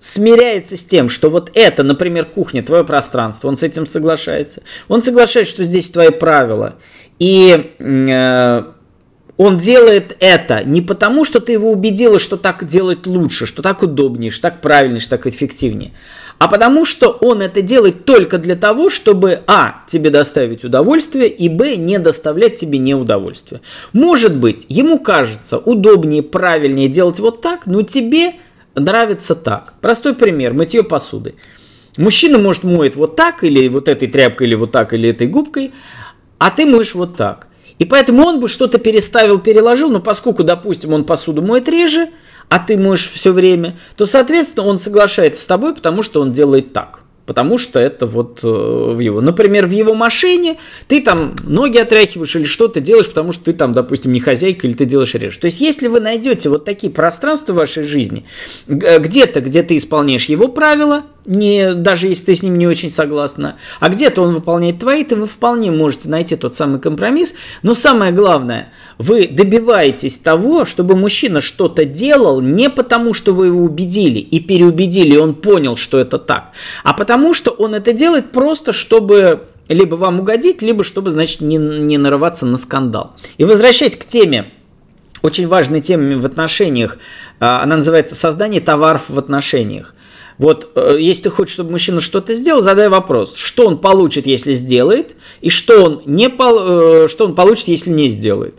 смиряется 0.00 0.76
с 0.76 0.84
тем, 0.84 1.08
что 1.08 1.30
вот 1.30 1.50
это, 1.54 1.82
например, 1.82 2.26
кухня, 2.26 2.62
твое 2.62 2.84
пространство, 2.84 3.48
он 3.48 3.56
с 3.56 3.62
этим 3.62 3.86
соглашается. 3.86 4.62
Он 4.88 5.00
соглашается, 5.00 5.54
что 5.54 5.64
здесь 5.64 5.88
твои 5.90 6.10
правила. 6.10 6.74
И 7.18 7.74
э, 7.78 8.64
он 9.36 9.58
делает 9.58 10.16
это 10.20 10.62
не 10.64 10.80
потому, 10.80 11.24
что 11.24 11.40
ты 11.40 11.52
его 11.52 11.72
убедила, 11.72 12.18
что 12.18 12.36
так 12.36 12.64
делать 12.66 13.06
лучше, 13.06 13.46
что 13.46 13.62
так 13.62 13.82
удобнее, 13.82 14.30
что 14.30 14.42
так 14.42 14.60
правильнее, 14.60 15.00
что 15.00 15.10
так 15.10 15.26
эффективнее, 15.26 15.92
а 16.38 16.48
потому 16.48 16.84
что 16.84 17.10
он 17.10 17.42
это 17.42 17.62
делает 17.62 18.04
только 18.04 18.38
для 18.38 18.56
того, 18.56 18.90
чтобы 18.90 19.42
а. 19.46 19.82
тебе 19.88 20.10
доставить 20.10 20.64
удовольствие 20.64 21.28
и 21.28 21.48
б. 21.48 21.76
не 21.76 21.98
доставлять 21.98 22.56
тебе 22.56 22.78
неудовольствие. 22.78 23.60
Может 23.92 24.36
быть, 24.36 24.66
ему 24.68 24.98
кажется 24.98 25.58
удобнее, 25.58 26.22
правильнее 26.22 26.88
делать 26.88 27.18
вот 27.20 27.40
так, 27.40 27.66
но 27.66 27.82
тебе 27.82 28.34
нравится 28.74 29.34
так. 29.34 29.74
Простой 29.80 30.14
пример, 30.14 30.52
мытье 30.52 30.82
посуды. 30.82 31.34
Мужчина, 31.96 32.38
может, 32.38 32.64
моет 32.64 32.96
вот 32.96 33.14
так, 33.14 33.44
или 33.44 33.68
вот 33.68 33.88
этой 33.88 34.08
тряпкой, 34.08 34.48
или 34.48 34.56
вот 34.56 34.72
так, 34.72 34.92
или 34.92 35.08
этой 35.08 35.28
губкой, 35.28 35.72
а 36.38 36.50
ты 36.50 36.66
моешь 36.66 36.94
вот 36.94 37.16
так. 37.16 37.48
И 37.78 37.84
поэтому 37.84 38.24
он 38.24 38.40
бы 38.40 38.48
что-то 38.48 38.78
переставил, 38.78 39.38
переложил, 39.38 39.90
но 39.90 40.00
поскольку, 40.00 40.44
допустим, 40.44 40.92
он 40.92 41.04
посуду 41.04 41.42
моет 41.42 41.68
реже, 41.68 42.08
а 42.48 42.58
ты 42.58 42.76
моешь 42.76 43.10
все 43.10 43.32
время, 43.32 43.76
то, 43.96 44.06
соответственно, 44.06 44.66
он 44.66 44.78
соглашается 44.78 45.42
с 45.42 45.46
тобой, 45.46 45.74
потому 45.74 46.02
что 46.02 46.20
он 46.20 46.32
делает 46.32 46.72
так. 46.72 47.00
потому 47.26 47.58
что 47.58 47.78
это 47.78 48.06
вот 48.06 48.40
э, 48.42 48.46
в 48.46 48.98
его. 48.98 49.20
Например, 49.20 49.66
в 49.66 49.70
его 49.70 49.94
машине 49.94 50.56
ты 50.88 51.00
там 51.00 51.34
ноги 51.42 51.78
отряхиваешь 51.78 52.36
или 52.36 52.44
что-то 52.44 52.80
делаешь, 52.80 53.08
потому 53.08 53.32
что 53.32 53.44
ты 53.44 53.52
там, 53.54 53.72
допустим, 53.72 54.12
не 54.12 54.20
хозяйка 54.20 54.66
или 54.66 54.74
ты 54.74 54.84
делаешь 54.84 55.14
реже. 55.14 55.38
То 55.38 55.46
есть, 55.46 55.60
если 55.60 55.88
вы 55.88 56.00
найдете 56.00 56.48
вот 56.48 56.64
такие 56.64 56.92
пространства 56.92 57.52
в 57.52 57.56
вашей 57.56 57.84
жизни, 57.84 58.24
где-то, 58.66 59.40
где 59.40 59.62
ты 59.62 59.76
исполняешь 59.76 60.26
его 60.26 60.48
правила, 60.48 61.04
не, 61.26 61.74
даже 61.74 62.08
если 62.08 62.26
ты 62.26 62.34
с 62.34 62.42
ним 62.42 62.58
не 62.58 62.66
очень 62.66 62.90
согласна, 62.90 63.56
а 63.80 63.88
где-то 63.88 64.22
он 64.22 64.34
выполняет 64.34 64.78
твои, 64.78 65.04
то 65.04 65.16
вы 65.16 65.26
вполне 65.26 65.70
можете 65.70 66.08
найти 66.08 66.36
тот 66.36 66.54
самый 66.54 66.80
компромисс. 66.80 67.34
Но 67.62 67.74
самое 67.74 68.12
главное, 68.12 68.72
вы 68.98 69.26
добиваетесь 69.26 70.18
того, 70.18 70.64
чтобы 70.64 70.96
мужчина 70.96 71.40
что-то 71.40 71.84
делал 71.84 72.40
не 72.40 72.68
потому, 72.68 73.14
что 73.14 73.32
вы 73.32 73.46
его 73.46 73.62
убедили 73.62 74.18
и 74.18 74.40
переубедили, 74.40 75.14
и 75.14 75.18
он 75.18 75.34
понял, 75.34 75.76
что 75.76 75.98
это 75.98 76.18
так, 76.18 76.50
а 76.82 76.92
потому 76.92 77.34
что 77.34 77.50
он 77.50 77.74
это 77.74 77.92
делает 77.92 78.32
просто, 78.32 78.72
чтобы 78.72 79.48
либо 79.68 79.94
вам 79.94 80.20
угодить, 80.20 80.60
либо 80.60 80.84
чтобы, 80.84 81.10
значит, 81.10 81.40
не, 81.40 81.56
не 81.56 81.96
нарываться 81.96 82.44
на 82.44 82.58
скандал. 82.58 83.14
И 83.38 83.44
возвращаясь 83.44 83.96
к 83.96 84.04
теме, 84.04 84.50
очень 85.22 85.48
важной 85.48 85.80
теме 85.80 86.16
в 86.16 86.26
отношениях, 86.26 86.98
а, 87.40 87.62
она 87.62 87.76
называется 87.76 88.14
«Создание 88.14 88.60
товаров 88.60 89.04
в 89.08 89.18
отношениях». 89.18 89.93
Вот 90.38 90.72
э, 90.74 90.96
если 90.98 91.24
ты 91.24 91.30
хочешь, 91.30 91.54
чтобы 91.54 91.70
мужчина 91.70 92.00
что-то 92.00 92.34
сделал, 92.34 92.60
задай 92.60 92.88
вопрос, 92.88 93.36
что 93.36 93.66
он 93.66 93.78
получит, 93.78 94.26
если 94.26 94.54
сделает, 94.54 95.14
и 95.40 95.50
что 95.50 95.82
он, 95.82 96.02
не 96.06 96.28
пол, 96.28 97.04
э, 97.04 97.08
что 97.08 97.26
он 97.26 97.34
получит, 97.34 97.68
если 97.68 97.90
не 97.90 98.08
сделает. 98.08 98.54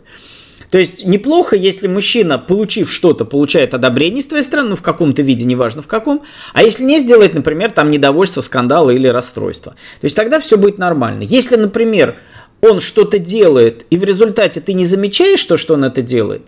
То 0.70 0.78
есть 0.78 1.04
неплохо, 1.04 1.54
если 1.54 1.86
мужчина, 1.86 2.38
получив 2.38 2.90
что-то, 2.90 3.24
получает 3.24 3.74
одобрение 3.74 4.22
с 4.22 4.26
твоей 4.26 4.42
стороны, 4.42 4.70
ну 4.70 4.76
в 4.76 4.82
каком-то 4.82 5.22
виде, 5.22 5.44
неважно 5.44 5.82
в 5.82 5.86
каком, 5.86 6.22
а 6.52 6.62
если 6.62 6.84
не 6.84 6.98
сделает, 6.98 7.34
например, 7.34 7.70
там 7.70 7.90
недовольство, 7.90 8.40
скандал 8.40 8.90
или 8.90 9.06
расстройство. 9.06 9.72
То 10.00 10.04
есть 10.04 10.16
тогда 10.16 10.40
все 10.40 10.56
будет 10.56 10.78
нормально. 10.78 11.22
Если, 11.22 11.56
например, 11.56 12.16
он 12.60 12.80
что-то 12.80 13.18
делает, 13.18 13.86
и 13.90 13.98
в 13.98 14.04
результате 14.04 14.60
ты 14.60 14.72
не 14.72 14.84
замечаешь 14.84 15.44
то, 15.44 15.56
что 15.56 15.74
он 15.74 15.84
это 15.84 16.02
делает, 16.02 16.42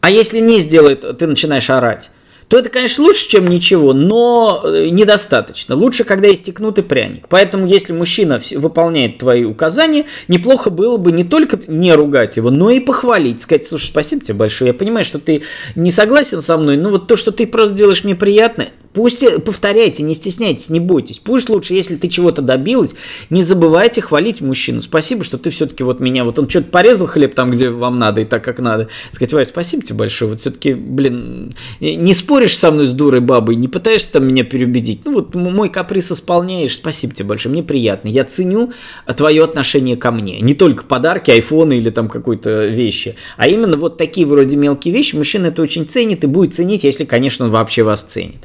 а 0.00 0.10
если 0.10 0.38
не 0.38 0.60
сделает, 0.60 1.18
ты 1.18 1.26
начинаешь 1.26 1.70
орать, 1.70 2.10
то 2.48 2.58
это, 2.58 2.68
конечно, 2.68 3.04
лучше, 3.04 3.28
чем 3.28 3.48
ничего, 3.48 3.92
но 3.92 4.62
э, 4.64 4.88
недостаточно. 4.90 5.74
Лучше, 5.74 6.04
когда 6.04 6.28
есть 6.28 6.44
текнутый 6.44 6.84
пряник. 6.84 7.26
Поэтому, 7.28 7.66
если 7.66 7.92
мужчина 7.92 8.40
выполняет 8.54 9.18
твои 9.18 9.44
указания, 9.44 10.04
неплохо 10.28 10.70
было 10.70 10.96
бы 10.96 11.12
не 11.12 11.24
только 11.24 11.58
не 11.66 11.94
ругать 11.94 12.36
его, 12.36 12.50
но 12.50 12.70
и 12.70 12.80
похвалить. 12.80 13.42
Сказать, 13.42 13.64
слушай, 13.64 13.86
спасибо 13.86 14.22
тебе 14.22 14.34
большое, 14.34 14.68
я 14.68 14.74
понимаю, 14.74 15.04
что 15.04 15.18
ты 15.18 15.42
не 15.74 15.90
согласен 15.90 16.40
со 16.40 16.56
мной, 16.56 16.76
но 16.76 16.90
вот 16.90 17.06
то, 17.06 17.16
что 17.16 17.32
ты 17.32 17.46
просто 17.46 17.74
делаешь 17.74 18.04
мне 18.04 18.14
приятно, 18.14 18.66
Пусть 18.94 19.24
э, 19.24 19.40
повторяйте, 19.40 20.04
не 20.04 20.14
стесняйтесь, 20.14 20.70
не 20.70 20.78
бойтесь. 20.78 21.18
Пусть 21.18 21.48
лучше, 21.48 21.74
если 21.74 21.96
ты 21.96 22.08
чего-то 22.08 22.42
добилась, 22.42 22.94
не 23.28 23.42
забывайте 23.42 24.00
хвалить 24.00 24.40
мужчину. 24.40 24.82
Спасибо, 24.82 25.24
что 25.24 25.36
ты 25.36 25.50
все-таки 25.50 25.82
вот 25.82 25.98
меня, 25.98 26.24
вот 26.24 26.38
он 26.38 26.48
что-то 26.48 26.70
порезал 26.70 27.08
хлеб 27.08 27.34
там, 27.34 27.50
где 27.50 27.70
вам 27.70 27.98
надо 27.98 28.20
и 28.20 28.24
так, 28.24 28.44
как 28.44 28.60
надо. 28.60 28.88
Сказать, 29.10 29.32
Вай, 29.32 29.44
спасибо 29.44 29.82
тебе 29.82 29.98
большое. 29.98 30.30
Вот 30.30 30.40
все-таки, 30.40 30.74
блин, 30.74 31.52
не 31.80 32.14
споришь 32.14 32.56
со 32.56 32.70
мной 32.70 32.86
с 32.86 32.92
дурой 32.92 33.20
бабой, 33.20 33.56
не 33.56 33.66
пытаешься 33.66 34.12
там 34.12 34.28
меня 34.28 34.44
переубедить. 34.44 35.00
Ну 35.04 35.14
вот 35.14 35.34
мой 35.34 35.70
каприз 35.70 36.12
исполняешь, 36.12 36.76
спасибо 36.76 37.12
тебе 37.12 37.26
большое, 37.26 37.52
мне 37.52 37.64
приятно. 37.64 38.06
Я 38.06 38.24
ценю 38.24 38.72
твое 39.16 39.42
отношение 39.42 39.96
ко 39.96 40.12
мне. 40.12 40.38
Не 40.38 40.54
только 40.54 40.84
подарки, 40.84 41.32
айфоны 41.32 41.78
или 41.78 41.90
там 41.90 42.08
какой-то 42.08 42.66
вещи, 42.66 43.16
а 43.36 43.48
именно 43.48 43.76
вот 43.76 43.96
такие 43.96 44.24
вроде 44.24 44.56
мелкие 44.56 44.94
вещи. 44.94 45.16
Мужчина 45.16 45.46
это 45.46 45.62
очень 45.62 45.84
ценит 45.84 46.22
и 46.22 46.28
будет 46.28 46.54
ценить, 46.54 46.84
если, 46.84 47.04
конечно, 47.04 47.46
он 47.46 47.50
вообще 47.50 47.82
вас 47.82 48.04
ценит. 48.04 48.36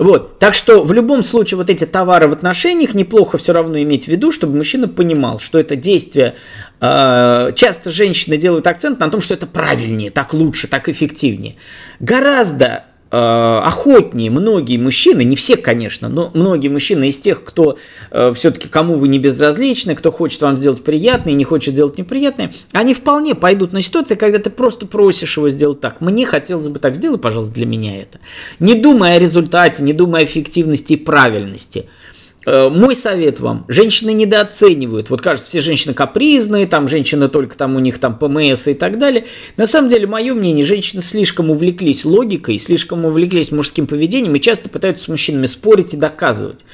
Вот. 0.00 0.38
Так 0.38 0.54
что 0.54 0.82
в 0.82 0.94
любом 0.94 1.22
случае 1.22 1.58
вот 1.58 1.68
эти 1.68 1.84
товары 1.84 2.26
в 2.26 2.32
отношениях 2.32 2.94
неплохо 2.94 3.36
все 3.36 3.52
равно 3.52 3.78
иметь 3.82 4.06
в 4.06 4.08
виду, 4.08 4.32
чтобы 4.32 4.56
мужчина 4.56 4.88
понимал, 4.88 5.38
что 5.38 5.58
это 5.58 5.76
действие... 5.76 6.36
Э, 6.80 7.52
часто 7.54 7.90
женщины 7.90 8.38
делают 8.38 8.66
акцент 8.66 8.98
на 8.98 9.10
том, 9.10 9.20
что 9.20 9.34
это 9.34 9.46
правильнее, 9.46 10.10
так 10.10 10.32
лучше, 10.32 10.68
так 10.68 10.88
эффективнее. 10.88 11.56
Гораздо 12.00 12.86
охотнее 13.10 14.30
многие 14.30 14.76
мужчины, 14.76 15.24
не 15.24 15.34
все, 15.34 15.56
конечно, 15.56 16.08
но 16.08 16.30
многие 16.34 16.68
мужчины 16.68 17.08
из 17.08 17.18
тех, 17.18 17.42
кто 17.42 17.76
э, 18.10 18.32
все-таки 18.34 18.68
кому 18.68 18.94
вы 18.94 19.08
не 19.08 19.18
безразличны, 19.18 19.94
кто 19.94 20.12
хочет 20.12 20.40
вам 20.42 20.56
сделать 20.56 20.84
приятное 20.84 21.32
и 21.32 21.36
не 21.36 21.44
хочет 21.44 21.74
делать 21.74 21.98
неприятное, 21.98 22.52
они 22.72 22.94
вполне 22.94 23.34
пойдут 23.34 23.72
на 23.72 23.82
ситуации, 23.82 24.14
когда 24.14 24.38
ты 24.38 24.50
просто 24.50 24.86
просишь 24.86 25.36
его 25.36 25.48
сделать 25.48 25.80
так. 25.80 26.00
Мне 26.00 26.24
хотелось 26.24 26.68
бы 26.68 26.78
так, 26.78 26.94
сделай, 26.94 27.18
пожалуйста, 27.18 27.54
для 27.54 27.66
меня 27.66 28.00
это. 28.00 28.20
Не 28.60 28.74
думая 28.74 29.16
о 29.16 29.18
результате, 29.18 29.82
не 29.82 29.92
думая 29.92 30.22
о 30.22 30.24
эффективности 30.24 30.92
и 30.92 30.96
правильности– 30.96 31.86
Э, 31.94 31.99
мой 32.46 32.94
совет 32.94 33.40
вам, 33.40 33.64
женщины 33.68 34.12
недооценивают. 34.12 35.10
Вот 35.10 35.20
кажется, 35.20 35.48
все 35.48 35.60
женщины 35.60 35.92
капризные, 35.92 36.66
там 36.66 36.88
женщины 36.88 37.28
только 37.28 37.56
там 37.56 37.76
у 37.76 37.78
них 37.78 37.98
там 37.98 38.18
ПМС 38.18 38.68
и 38.68 38.74
так 38.74 38.98
далее. 38.98 39.26
На 39.56 39.66
самом 39.66 39.88
деле, 39.88 40.06
мое 40.06 40.32
мнение, 40.34 40.64
женщины 40.64 41.02
слишком 41.02 41.50
увлеклись 41.50 42.04
логикой, 42.04 42.58
слишком 42.58 43.04
увлеклись 43.04 43.52
мужским 43.52 43.86
поведением 43.86 44.34
и 44.36 44.40
часто 44.40 44.70
пытаются 44.70 45.04
с 45.04 45.08
мужчинами 45.08 45.46
спорить 45.46 45.94
и 45.94 45.96
доказывать. 45.96 46.64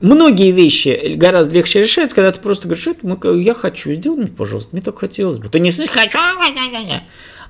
Многие 0.00 0.50
вещи 0.50 1.12
гораздо 1.16 1.56
легче 1.56 1.82
решаются, 1.82 2.16
когда 2.16 2.32
ты 2.32 2.40
просто 2.40 2.66
говоришь, 2.66 2.82
что 2.82 3.34
я 3.34 3.52
хочу, 3.52 3.92
сделай 3.92 4.16
мне, 4.16 4.28
пожалуйста, 4.28 4.70
мне 4.72 4.80
так 4.80 4.98
хотелось 4.98 5.38
бы. 5.38 5.48
Ты 5.48 5.60
не 5.60 5.70
слышишь, 5.70 5.92
хочу, 5.92 6.18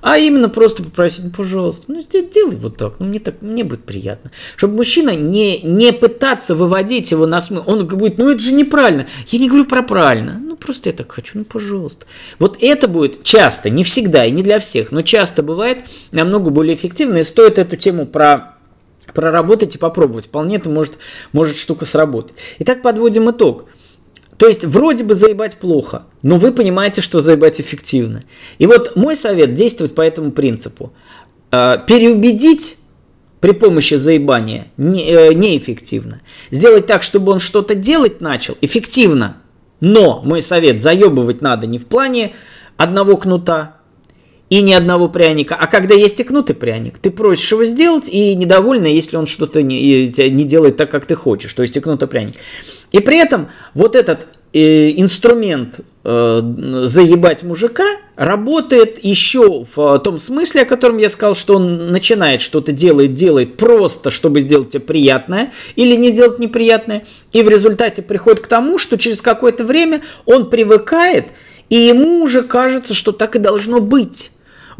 а 0.01 0.17
именно 0.17 0.49
просто 0.49 0.83
попросить, 0.83 1.25
ну, 1.25 1.31
пожалуйста, 1.31 1.85
ну, 1.87 2.01
сделай 2.01 2.55
вот 2.55 2.77
так, 2.77 2.99
ну, 2.99 3.05
мне 3.05 3.19
так, 3.19 3.41
мне 3.41 3.63
будет 3.63 3.83
приятно. 3.83 4.31
Чтобы 4.55 4.75
мужчина 4.75 5.15
не, 5.15 5.61
не 5.61 5.93
пытаться 5.93 6.55
выводить 6.55 7.11
его 7.11 7.25
на 7.25 7.39
смысл, 7.39 7.63
он 7.67 7.87
будет, 7.87 8.17
ну, 8.17 8.29
это 8.29 8.39
же 8.39 8.51
неправильно. 8.51 9.07
Я 9.27 9.39
не 9.39 9.47
говорю 9.47 9.65
про 9.65 9.83
правильно, 9.83 10.41
ну, 10.41 10.55
просто 10.55 10.89
я 10.89 10.95
так 10.95 11.11
хочу, 11.11 11.39
ну, 11.39 11.45
пожалуйста. 11.45 12.05
Вот 12.39 12.57
это 12.61 12.87
будет 12.87 13.23
часто, 13.23 13.69
не 13.69 13.83
всегда 13.83 14.25
и 14.25 14.31
не 14.31 14.43
для 14.43 14.59
всех, 14.59 14.91
но 14.91 15.03
часто 15.03 15.43
бывает 15.43 15.83
намного 16.11 16.49
более 16.49 16.75
эффективно, 16.75 17.17
и 17.17 17.23
стоит 17.23 17.59
эту 17.59 17.75
тему 17.75 18.05
про 18.05 18.57
проработать 19.13 19.75
и 19.75 19.77
попробовать. 19.77 20.25
Вполне 20.27 20.55
это 20.55 20.69
может, 20.69 20.97
может 21.33 21.57
штука 21.57 21.85
сработать. 21.85 22.35
Итак, 22.59 22.81
подводим 22.81 23.29
итог. 23.29 23.65
То 24.41 24.47
есть 24.47 24.65
вроде 24.65 25.03
бы 25.03 25.13
заебать 25.13 25.57
плохо, 25.57 26.05
но 26.23 26.37
вы 26.37 26.51
понимаете, 26.51 27.01
что 27.01 27.21
заебать 27.21 27.61
эффективно. 27.61 28.23
И 28.57 28.65
вот 28.65 28.95
мой 28.95 29.15
совет 29.15 29.53
действовать 29.53 29.93
по 29.93 30.01
этому 30.01 30.31
принципу. 30.31 30.93
Э, 31.51 31.77
переубедить 31.85 32.77
при 33.39 33.51
помощи 33.51 33.93
заебания 33.97 34.65
э, 34.77 35.33
неэффективно. 35.33 36.21
Сделать 36.49 36.87
так, 36.87 37.03
чтобы 37.03 37.33
он 37.33 37.39
что-то 37.39 37.75
делать 37.75 38.19
начал 38.19 38.57
эффективно. 38.61 39.37
Но 39.79 40.23
мой 40.23 40.41
совет, 40.41 40.81
заебывать 40.81 41.41
надо 41.41 41.67
не 41.67 41.77
в 41.77 41.85
плане 41.85 42.33
одного 42.77 43.17
кнута, 43.17 43.75
и 44.51 44.61
ни 44.61 44.73
одного 44.73 45.07
пряника. 45.07 45.55
А 45.55 45.65
когда 45.65 45.95
есть 45.95 46.19
и 46.19 46.25
кнут 46.25 46.49
и 46.49 46.53
пряник, 46.53 46.97
ты 46.97 47.09
просишь 47.09 47.53
его 47.53 47.63
сделать 47.63 48.09
и 48.09 48.35
недовольна, 48.35 48.87
если 48.87 49.15
он 49.15 49.25
что-то 49.25 49.63
не, 49.63 50.07
не 50.07 50.43
делает 50.43 50.75
так, 50.75 50.91
как 50.91 51.05
ты 51.05 51.15
хочешь. 51.15 51.53
То 51.53 51.61
есть 51.61 51.77
и 51.77 51.79
кнут 51.79 52.03
и 52.03 52.07
пряник. 52.07 52.35
И 52.91 52.99
при 52.99 53.17
этом 53.17 53.47
вот 53.73 53.95
этот 53.95 54.27
э, 54.51 54.91
инструмент 54.97 55.79
э, 56.03 56.41
заебать 56.83 57.43
мужика 57.43 57.85
работает 58.17 59.01
еще 59.05 59.65
в 59.73 59.99
том 59.99 60.17
смысле, 60.17 60.63
о 60.63 60.65
котором 60.65 60.97
я 60.97 61.07
сказал, 61.07 61.35
что 61.35 61.55
он 61.55 61.89
начинает 61.89 62.41
что-то 62.41 62.73
делать, 62.73 63.13
делает 63.13 63.55
просто, 63.55 64.11
чтобы 64.11 64.41
сделать 64.41 64.71
тебе 64.71 64.81
приятное 64.81 65.53
или 65.77 65.95
не 65.95 66.11
сделать 66.11 66.39
неприятное, 66.39 67.05
и 67.31 67.41
в 67.41 67.47
результате 67.47 68.01
приходит 68.01 68.41
к 68.41 68.47
тому, 68.47 68.77
что 68.77 68.97
через 68.97 69.21
какое-то 69.21 69.63
время 69.63 70.01
он 70.25 70.49
привыкает, 70.49 71.27
и 71.69 71.77
ему 71.77 72.21
уже 72.21 72.41
кажется, 72.41 72.93
что 72.93 73.13
так 73.13 73.37
и 73.37 73.39
должно 73.39 73.79
быть. 73.79 74.29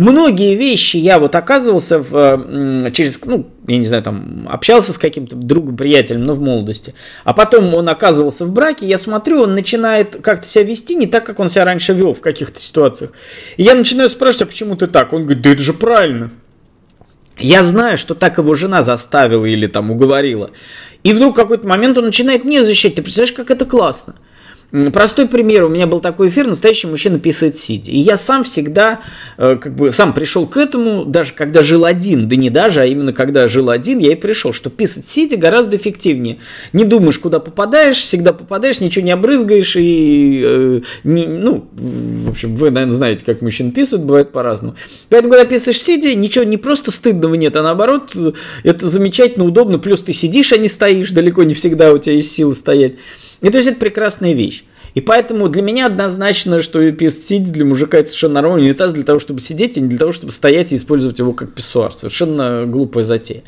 Многие 0.01 0.55
вещи 0.55 0.98
я 0.98 1.20
вот 1.20 1.36
оказывался 1.36 2.00
в, 2.00 2.89
через, 2.91 3.24
ну, 3.24 3.48
я 3.67 3.77
не 3.77 3.86
знаю, 3.86 4.01
там, 4.01 4.48
общался 4.50 4.93
с 4.93 4.98
каким-то 4.98 5.36
другом, 5.36 5.77
приятелем, 5.77 6.24
но 6.24 6.34
в 6.34 6.41
молодости. 6.41 6.96
А 7.24 7.36
потом 7.36 7.72
он 7.75 7.88
оказывался 7.88 8.48
в 8.48 8.51
браке, 8.51 8.88
я 8.88 8.98
смотрю, 8.98 9.43
он 9.43 9.53
начинает 9.53 10.15
как-то 10.24 10.48
себя 10.48 10.63
вести 10.63 10.96
не 10.96 11.05
так, 11.05 11.24
как 11.24 11.39
он 11.39 11.50
себя 11.50 11.65
раньше 11.65 11.93
вел 11.93 12.15
в 12.15 12.22
каких-то 12.22 12.60
ситуациях. 12.60 13.12
И 13.58 13.63
я 13.63 13.75
начинаю 13.75 14.10
спрашивать, 14.10 14.41
а 14.41 14.46
почему 14.48 14.75
ты 14.75 14.88
так? 14.88 15.13
Он 15.13 15.25
говорит, 15.25 15.43
да 15.43 15.51
это 15.51 15.62
же 15.62 15.74
правильно. 15.74 16.31
Я 17.38 17.62
знаю, 17.62 18.00
что 18.00 18.15
так 18.15 18.39
его 18.39 18.55
жена 18.55 18.81
заставила 18.81 19.46
или 19.46 19.67
там 19.67 19.91
уговорила. 19.91 20.50
И 21.03 21.13
вдруг 21.13 21.36
в 21.36 21.39
какой-то 21.39 21.67
момент 21.67 22.00
он 22.00 22.05
начинает 22.05 22.43
мне 22.43 22.63
защищать. 22.63 22.96
Ты 22.96 23.03
представляешь, 23.03 23.36
как 23.36 23.51
это 23.51 23.65
классно? 23.65 24.15
Простой 24.94 25.28
пример. 25.28 25.66
У 25.66 25.70
меня 25.70 25.86
был 25.86 26.00
такой 26.00 26.30
эфир, 26.30 26.48
настоящий 26.48 26.88
мужчина 26.88 27.20
писает 27.20 27.58
сидя. 27.58 27.92
И 27.92 27.98
я 27.98 28.16
сам 28.16 28.46
всегда, 28.46 29.01
э, 29.38 29.58
как 29.62 29.75
бы, 29.75 29.92
сам 29.92 30.13
пришел 30.13 30.48
к 30.48 30.56
этому, 30.56 31.04
даже 31.04 31.34
когда 31.34 31.62
жил 31.62 31.84
один, 31.84 32.30
да 32.30 32.38
не 32.38 32.50
даже, 32.50 32.80
а 32.82 32.86
именно 32.86 33.12
когда 33.12 33.50
жил 33.50 33.70
один, 33.70 34.00
я 34.00 34.13
и 34.13 34.16
пришел, 34.16 34.54
что 34.54 34.70
писать 34.70 35.06
сидя 35.06 35.36
гораздо 35.36 35.75
эффективнее. 35.75 36.38
Не 36.72 36.86
думаешь, 36.86 37.20
куда 37.20 37.40
попадаешь, 37.40 37.98
всегда 37.98 38.32
попадаешь, 38.32 38.80
ничего 38.80 39.04
не 39.04 39.12
обрызгаешь 39.12 39.75
и, 39.75 40.42
э, 40.46 40.82
не, 41.04 41.28
ну, 41.28 41.68
в 41.74 42.30
общем, 42.30 42.56
вы, 42.56 42.72
наверное, 42.72 42.96
знаете, 42.96 43.25
как 43.25 43.42
мужчины 43.42 43.72
писают, 43.72 44.06
бывает 44.06 44.32
по-разному. 44.32 44.78
Поэтому, 45.10 45.34
когда 45.34 45.46
писаешь 45.46 45.82
сидя, 45.82 46.16
ничего 46.16 46.46
не 46.46 46.58
просто 46.58 46.92
стыдного 46.92 47.36
нет, 47.36 47.58
а 47.58 47.62
наоборот, 47.62 48.16
это 48.63 48.88
замечательно, 48.88 49.44
удобно, 49.44 49.80
плюс 49.80 50.01
ты 50.01 50.13
сидишь, 50.13 50.54
а 50.54 50.58
не 50.58 50.70
стоишь, 50.70 51.12
далеко 51.12 51.44
не 51.44 51.56
всегда 51.56 51.92
у 51.92 51.98
тебя 51.98 52.16
есть 52.16 52.32
силы 52.32 52.56
стоять. 52.56 52.94
И 53.41 53.50
то 53.50 53.57
есть 53.57 53.69
это 53.69 53.79
прекрасная 53.79 54.33
вещь. 54.33 54.63
И 54.93 55.01
поэтому 55.01 55.48
для 55.48 55.62
меня 55.62 55.86
однозначно, 55.86 56.62
что 56.62 56.91
писать 56.91 57.24
сидя 57.24 57.51
для 57.51 57.65
мужика 57.65 57.98
это 57.98 58.07
совершенно 58.07 58.36
нормально. 58.36 58.65
Унитаз 58.65 58.93
для 58.93 59.03
того, 59.03 59.19
чтобы 59.19 59.39
сидеть, 59.39 59.77
а 59.77 59.79
не 59.79 59.88
для 59.88 60.00
того, 60.00 60.12
чтобы 60.12 60.33
стоять 60.33 60.71
и 60.71 60.75
использовать 60.75 61.19
его 61.19 61.31
как 61.31 61.53
писсуар. 61.53 61.93
Совершенно 61.93 62.65
глупая 62.65 63.03
затея. 63.03 63.43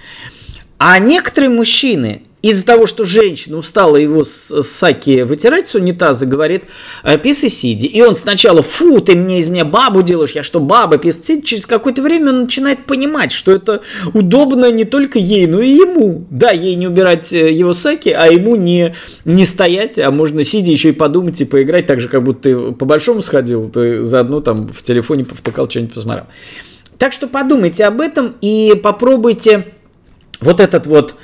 А 0.77 0.99
некоторые 0.99 1.49
мужчины, 1.49 2.23
из-за 2.43 2.65
того, 2.65 2.87
что 2.87 3.05
женщина 3.05 3.57
устала 3.57 3.95
его 3.95 4.25
с 4.25 4.61
саки 4.63 5.21
вытирать 5.21 5.65
с 5.65 5.75
унитаза, 5.75 6.25
говорит, 6.25 6.65
«Э, 7.03 7.17
писай 7.17 7.49
сиди. 7.49 7.87
И 7.87 8.01
он 8.01 8.15
сначала, 8.15 8.61
фу, 8.61 8.99
ты 8.99 9.15
мне 9.15 9.39
из 9.39 9.47
меня 9.47 9.63
бабу 9.63 10.03
делаешь, 10.03 10.31
я 10.31 10.43
что, 10.43 10.59
баба, 10.59 10.97
писать 10.97 11.25
сиди. 11.25 11.43
Через 11.43 11.65
какое-то 11.65 12.01
время 12.01 12.31
он 12.31 12.41
начинает 12.41 12.85
понимать, 12.85 13.31
что 13.31 13.53
это 13.53 13.81
удобно 14.13 14.69
не 14.71 14.83
только 14.83 15.19
ей, 15.19 15.47
но 15.47 15.61
и 15.61 15.69
ему. 15.69 16.25
Да, 16.29 16.51
ей 16.51 16.75
не 16.75 16.85
убирать 16.85 17.31
э, 17.31 17.49
его 17.49 17.73
саки, 17.73 18.09
а 18.09 18.27
ему 18.27 18.57
не, 18.57 18.93
не 19.23 19.45
стоять, 19.45 19.97
а 19.97 20.11
можно 20.11 20.43
сидя 20.43 20.71
еще 20.71 20.89
и 20.89 20.93
подумать 20.93 21.39
и 21.39 21.45
поиграть, 21.45 21.87
так 21.87 22.01
же, 22.01 22.09
как 22.09 22.23
будто 22.23 22.41
ты 22.41 22.55
по-большому 22.73 23.21
сходил, 23.21 23.69
ты 23.69 24.03
заодно 24.03 24.41
там 24.41 24.67
в 24.67 24.83
телефоне 24.83 25.23
повтыкал, 25.23 25.69
что-нибудь 25.69 25.93
посмотрел. 25.93 26.25
Так 26.97 27.13
что 27.13 27.27
подумайте 27.27 27.85
об 27.85 28.01
этом 28.01 28.35
и 28.41 28.73
попробуйте 28.83 29.67
вот 30.41 30.59
этот 30.59 30.87
вот 30.87 31.15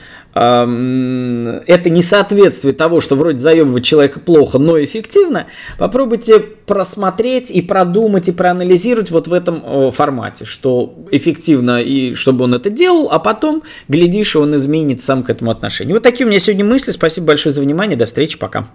это 0.41 1.89
несоответствие 1.89 2.73
того, 2.73 3.01
что 3.01 3.15
вроде 3.15 3.37
заебывать 3.37 3.83
человека 3.83 4.19
плохо, 4.19 4.57
но 4.57 4.81
эффективно, 4.81 5.47
попробуйте 5.77 6.39
просмотреть 6.39 7.51
и 7.51 7.61
продумать 7.61 8.29
и 8.29 8.31
проанализировать 8.31 9.11
вот 9.11 9.27
в 9.27 9.33
этом 9.33 9.91
формате, 9.91 10.45
что 10.45 10.93
эффективно 11.11 11.81
и 11.81 12.13
чтобы 12.13 12.45
он 12.45 12.53
это 12.53 12.69
делал, 12.69 13.09
а 13.11 13.19
потом, 13.19 13.63
глядишь, 13.87 14.35
он 14.35 14.55
изменит 14.55 15.03
сам 15.03 15.23
к 15.23 15.29
этому 15.29 15.51
отношению. 15.51 15.95
Вот 15.95 16.03
такие 16.03 16.25
у 16.25 16.29
меня 16.29 16.39
сегодня 16.39 16.63
мысли. 16.65 16.91
Спасибо 16.91 17.27
большое 17.27 17.53
за 17.53 17.61
внимание. 17.61 17.97
До 17.97 18.05
встречи. 18.05 18.37
Пока. 18.37 18.67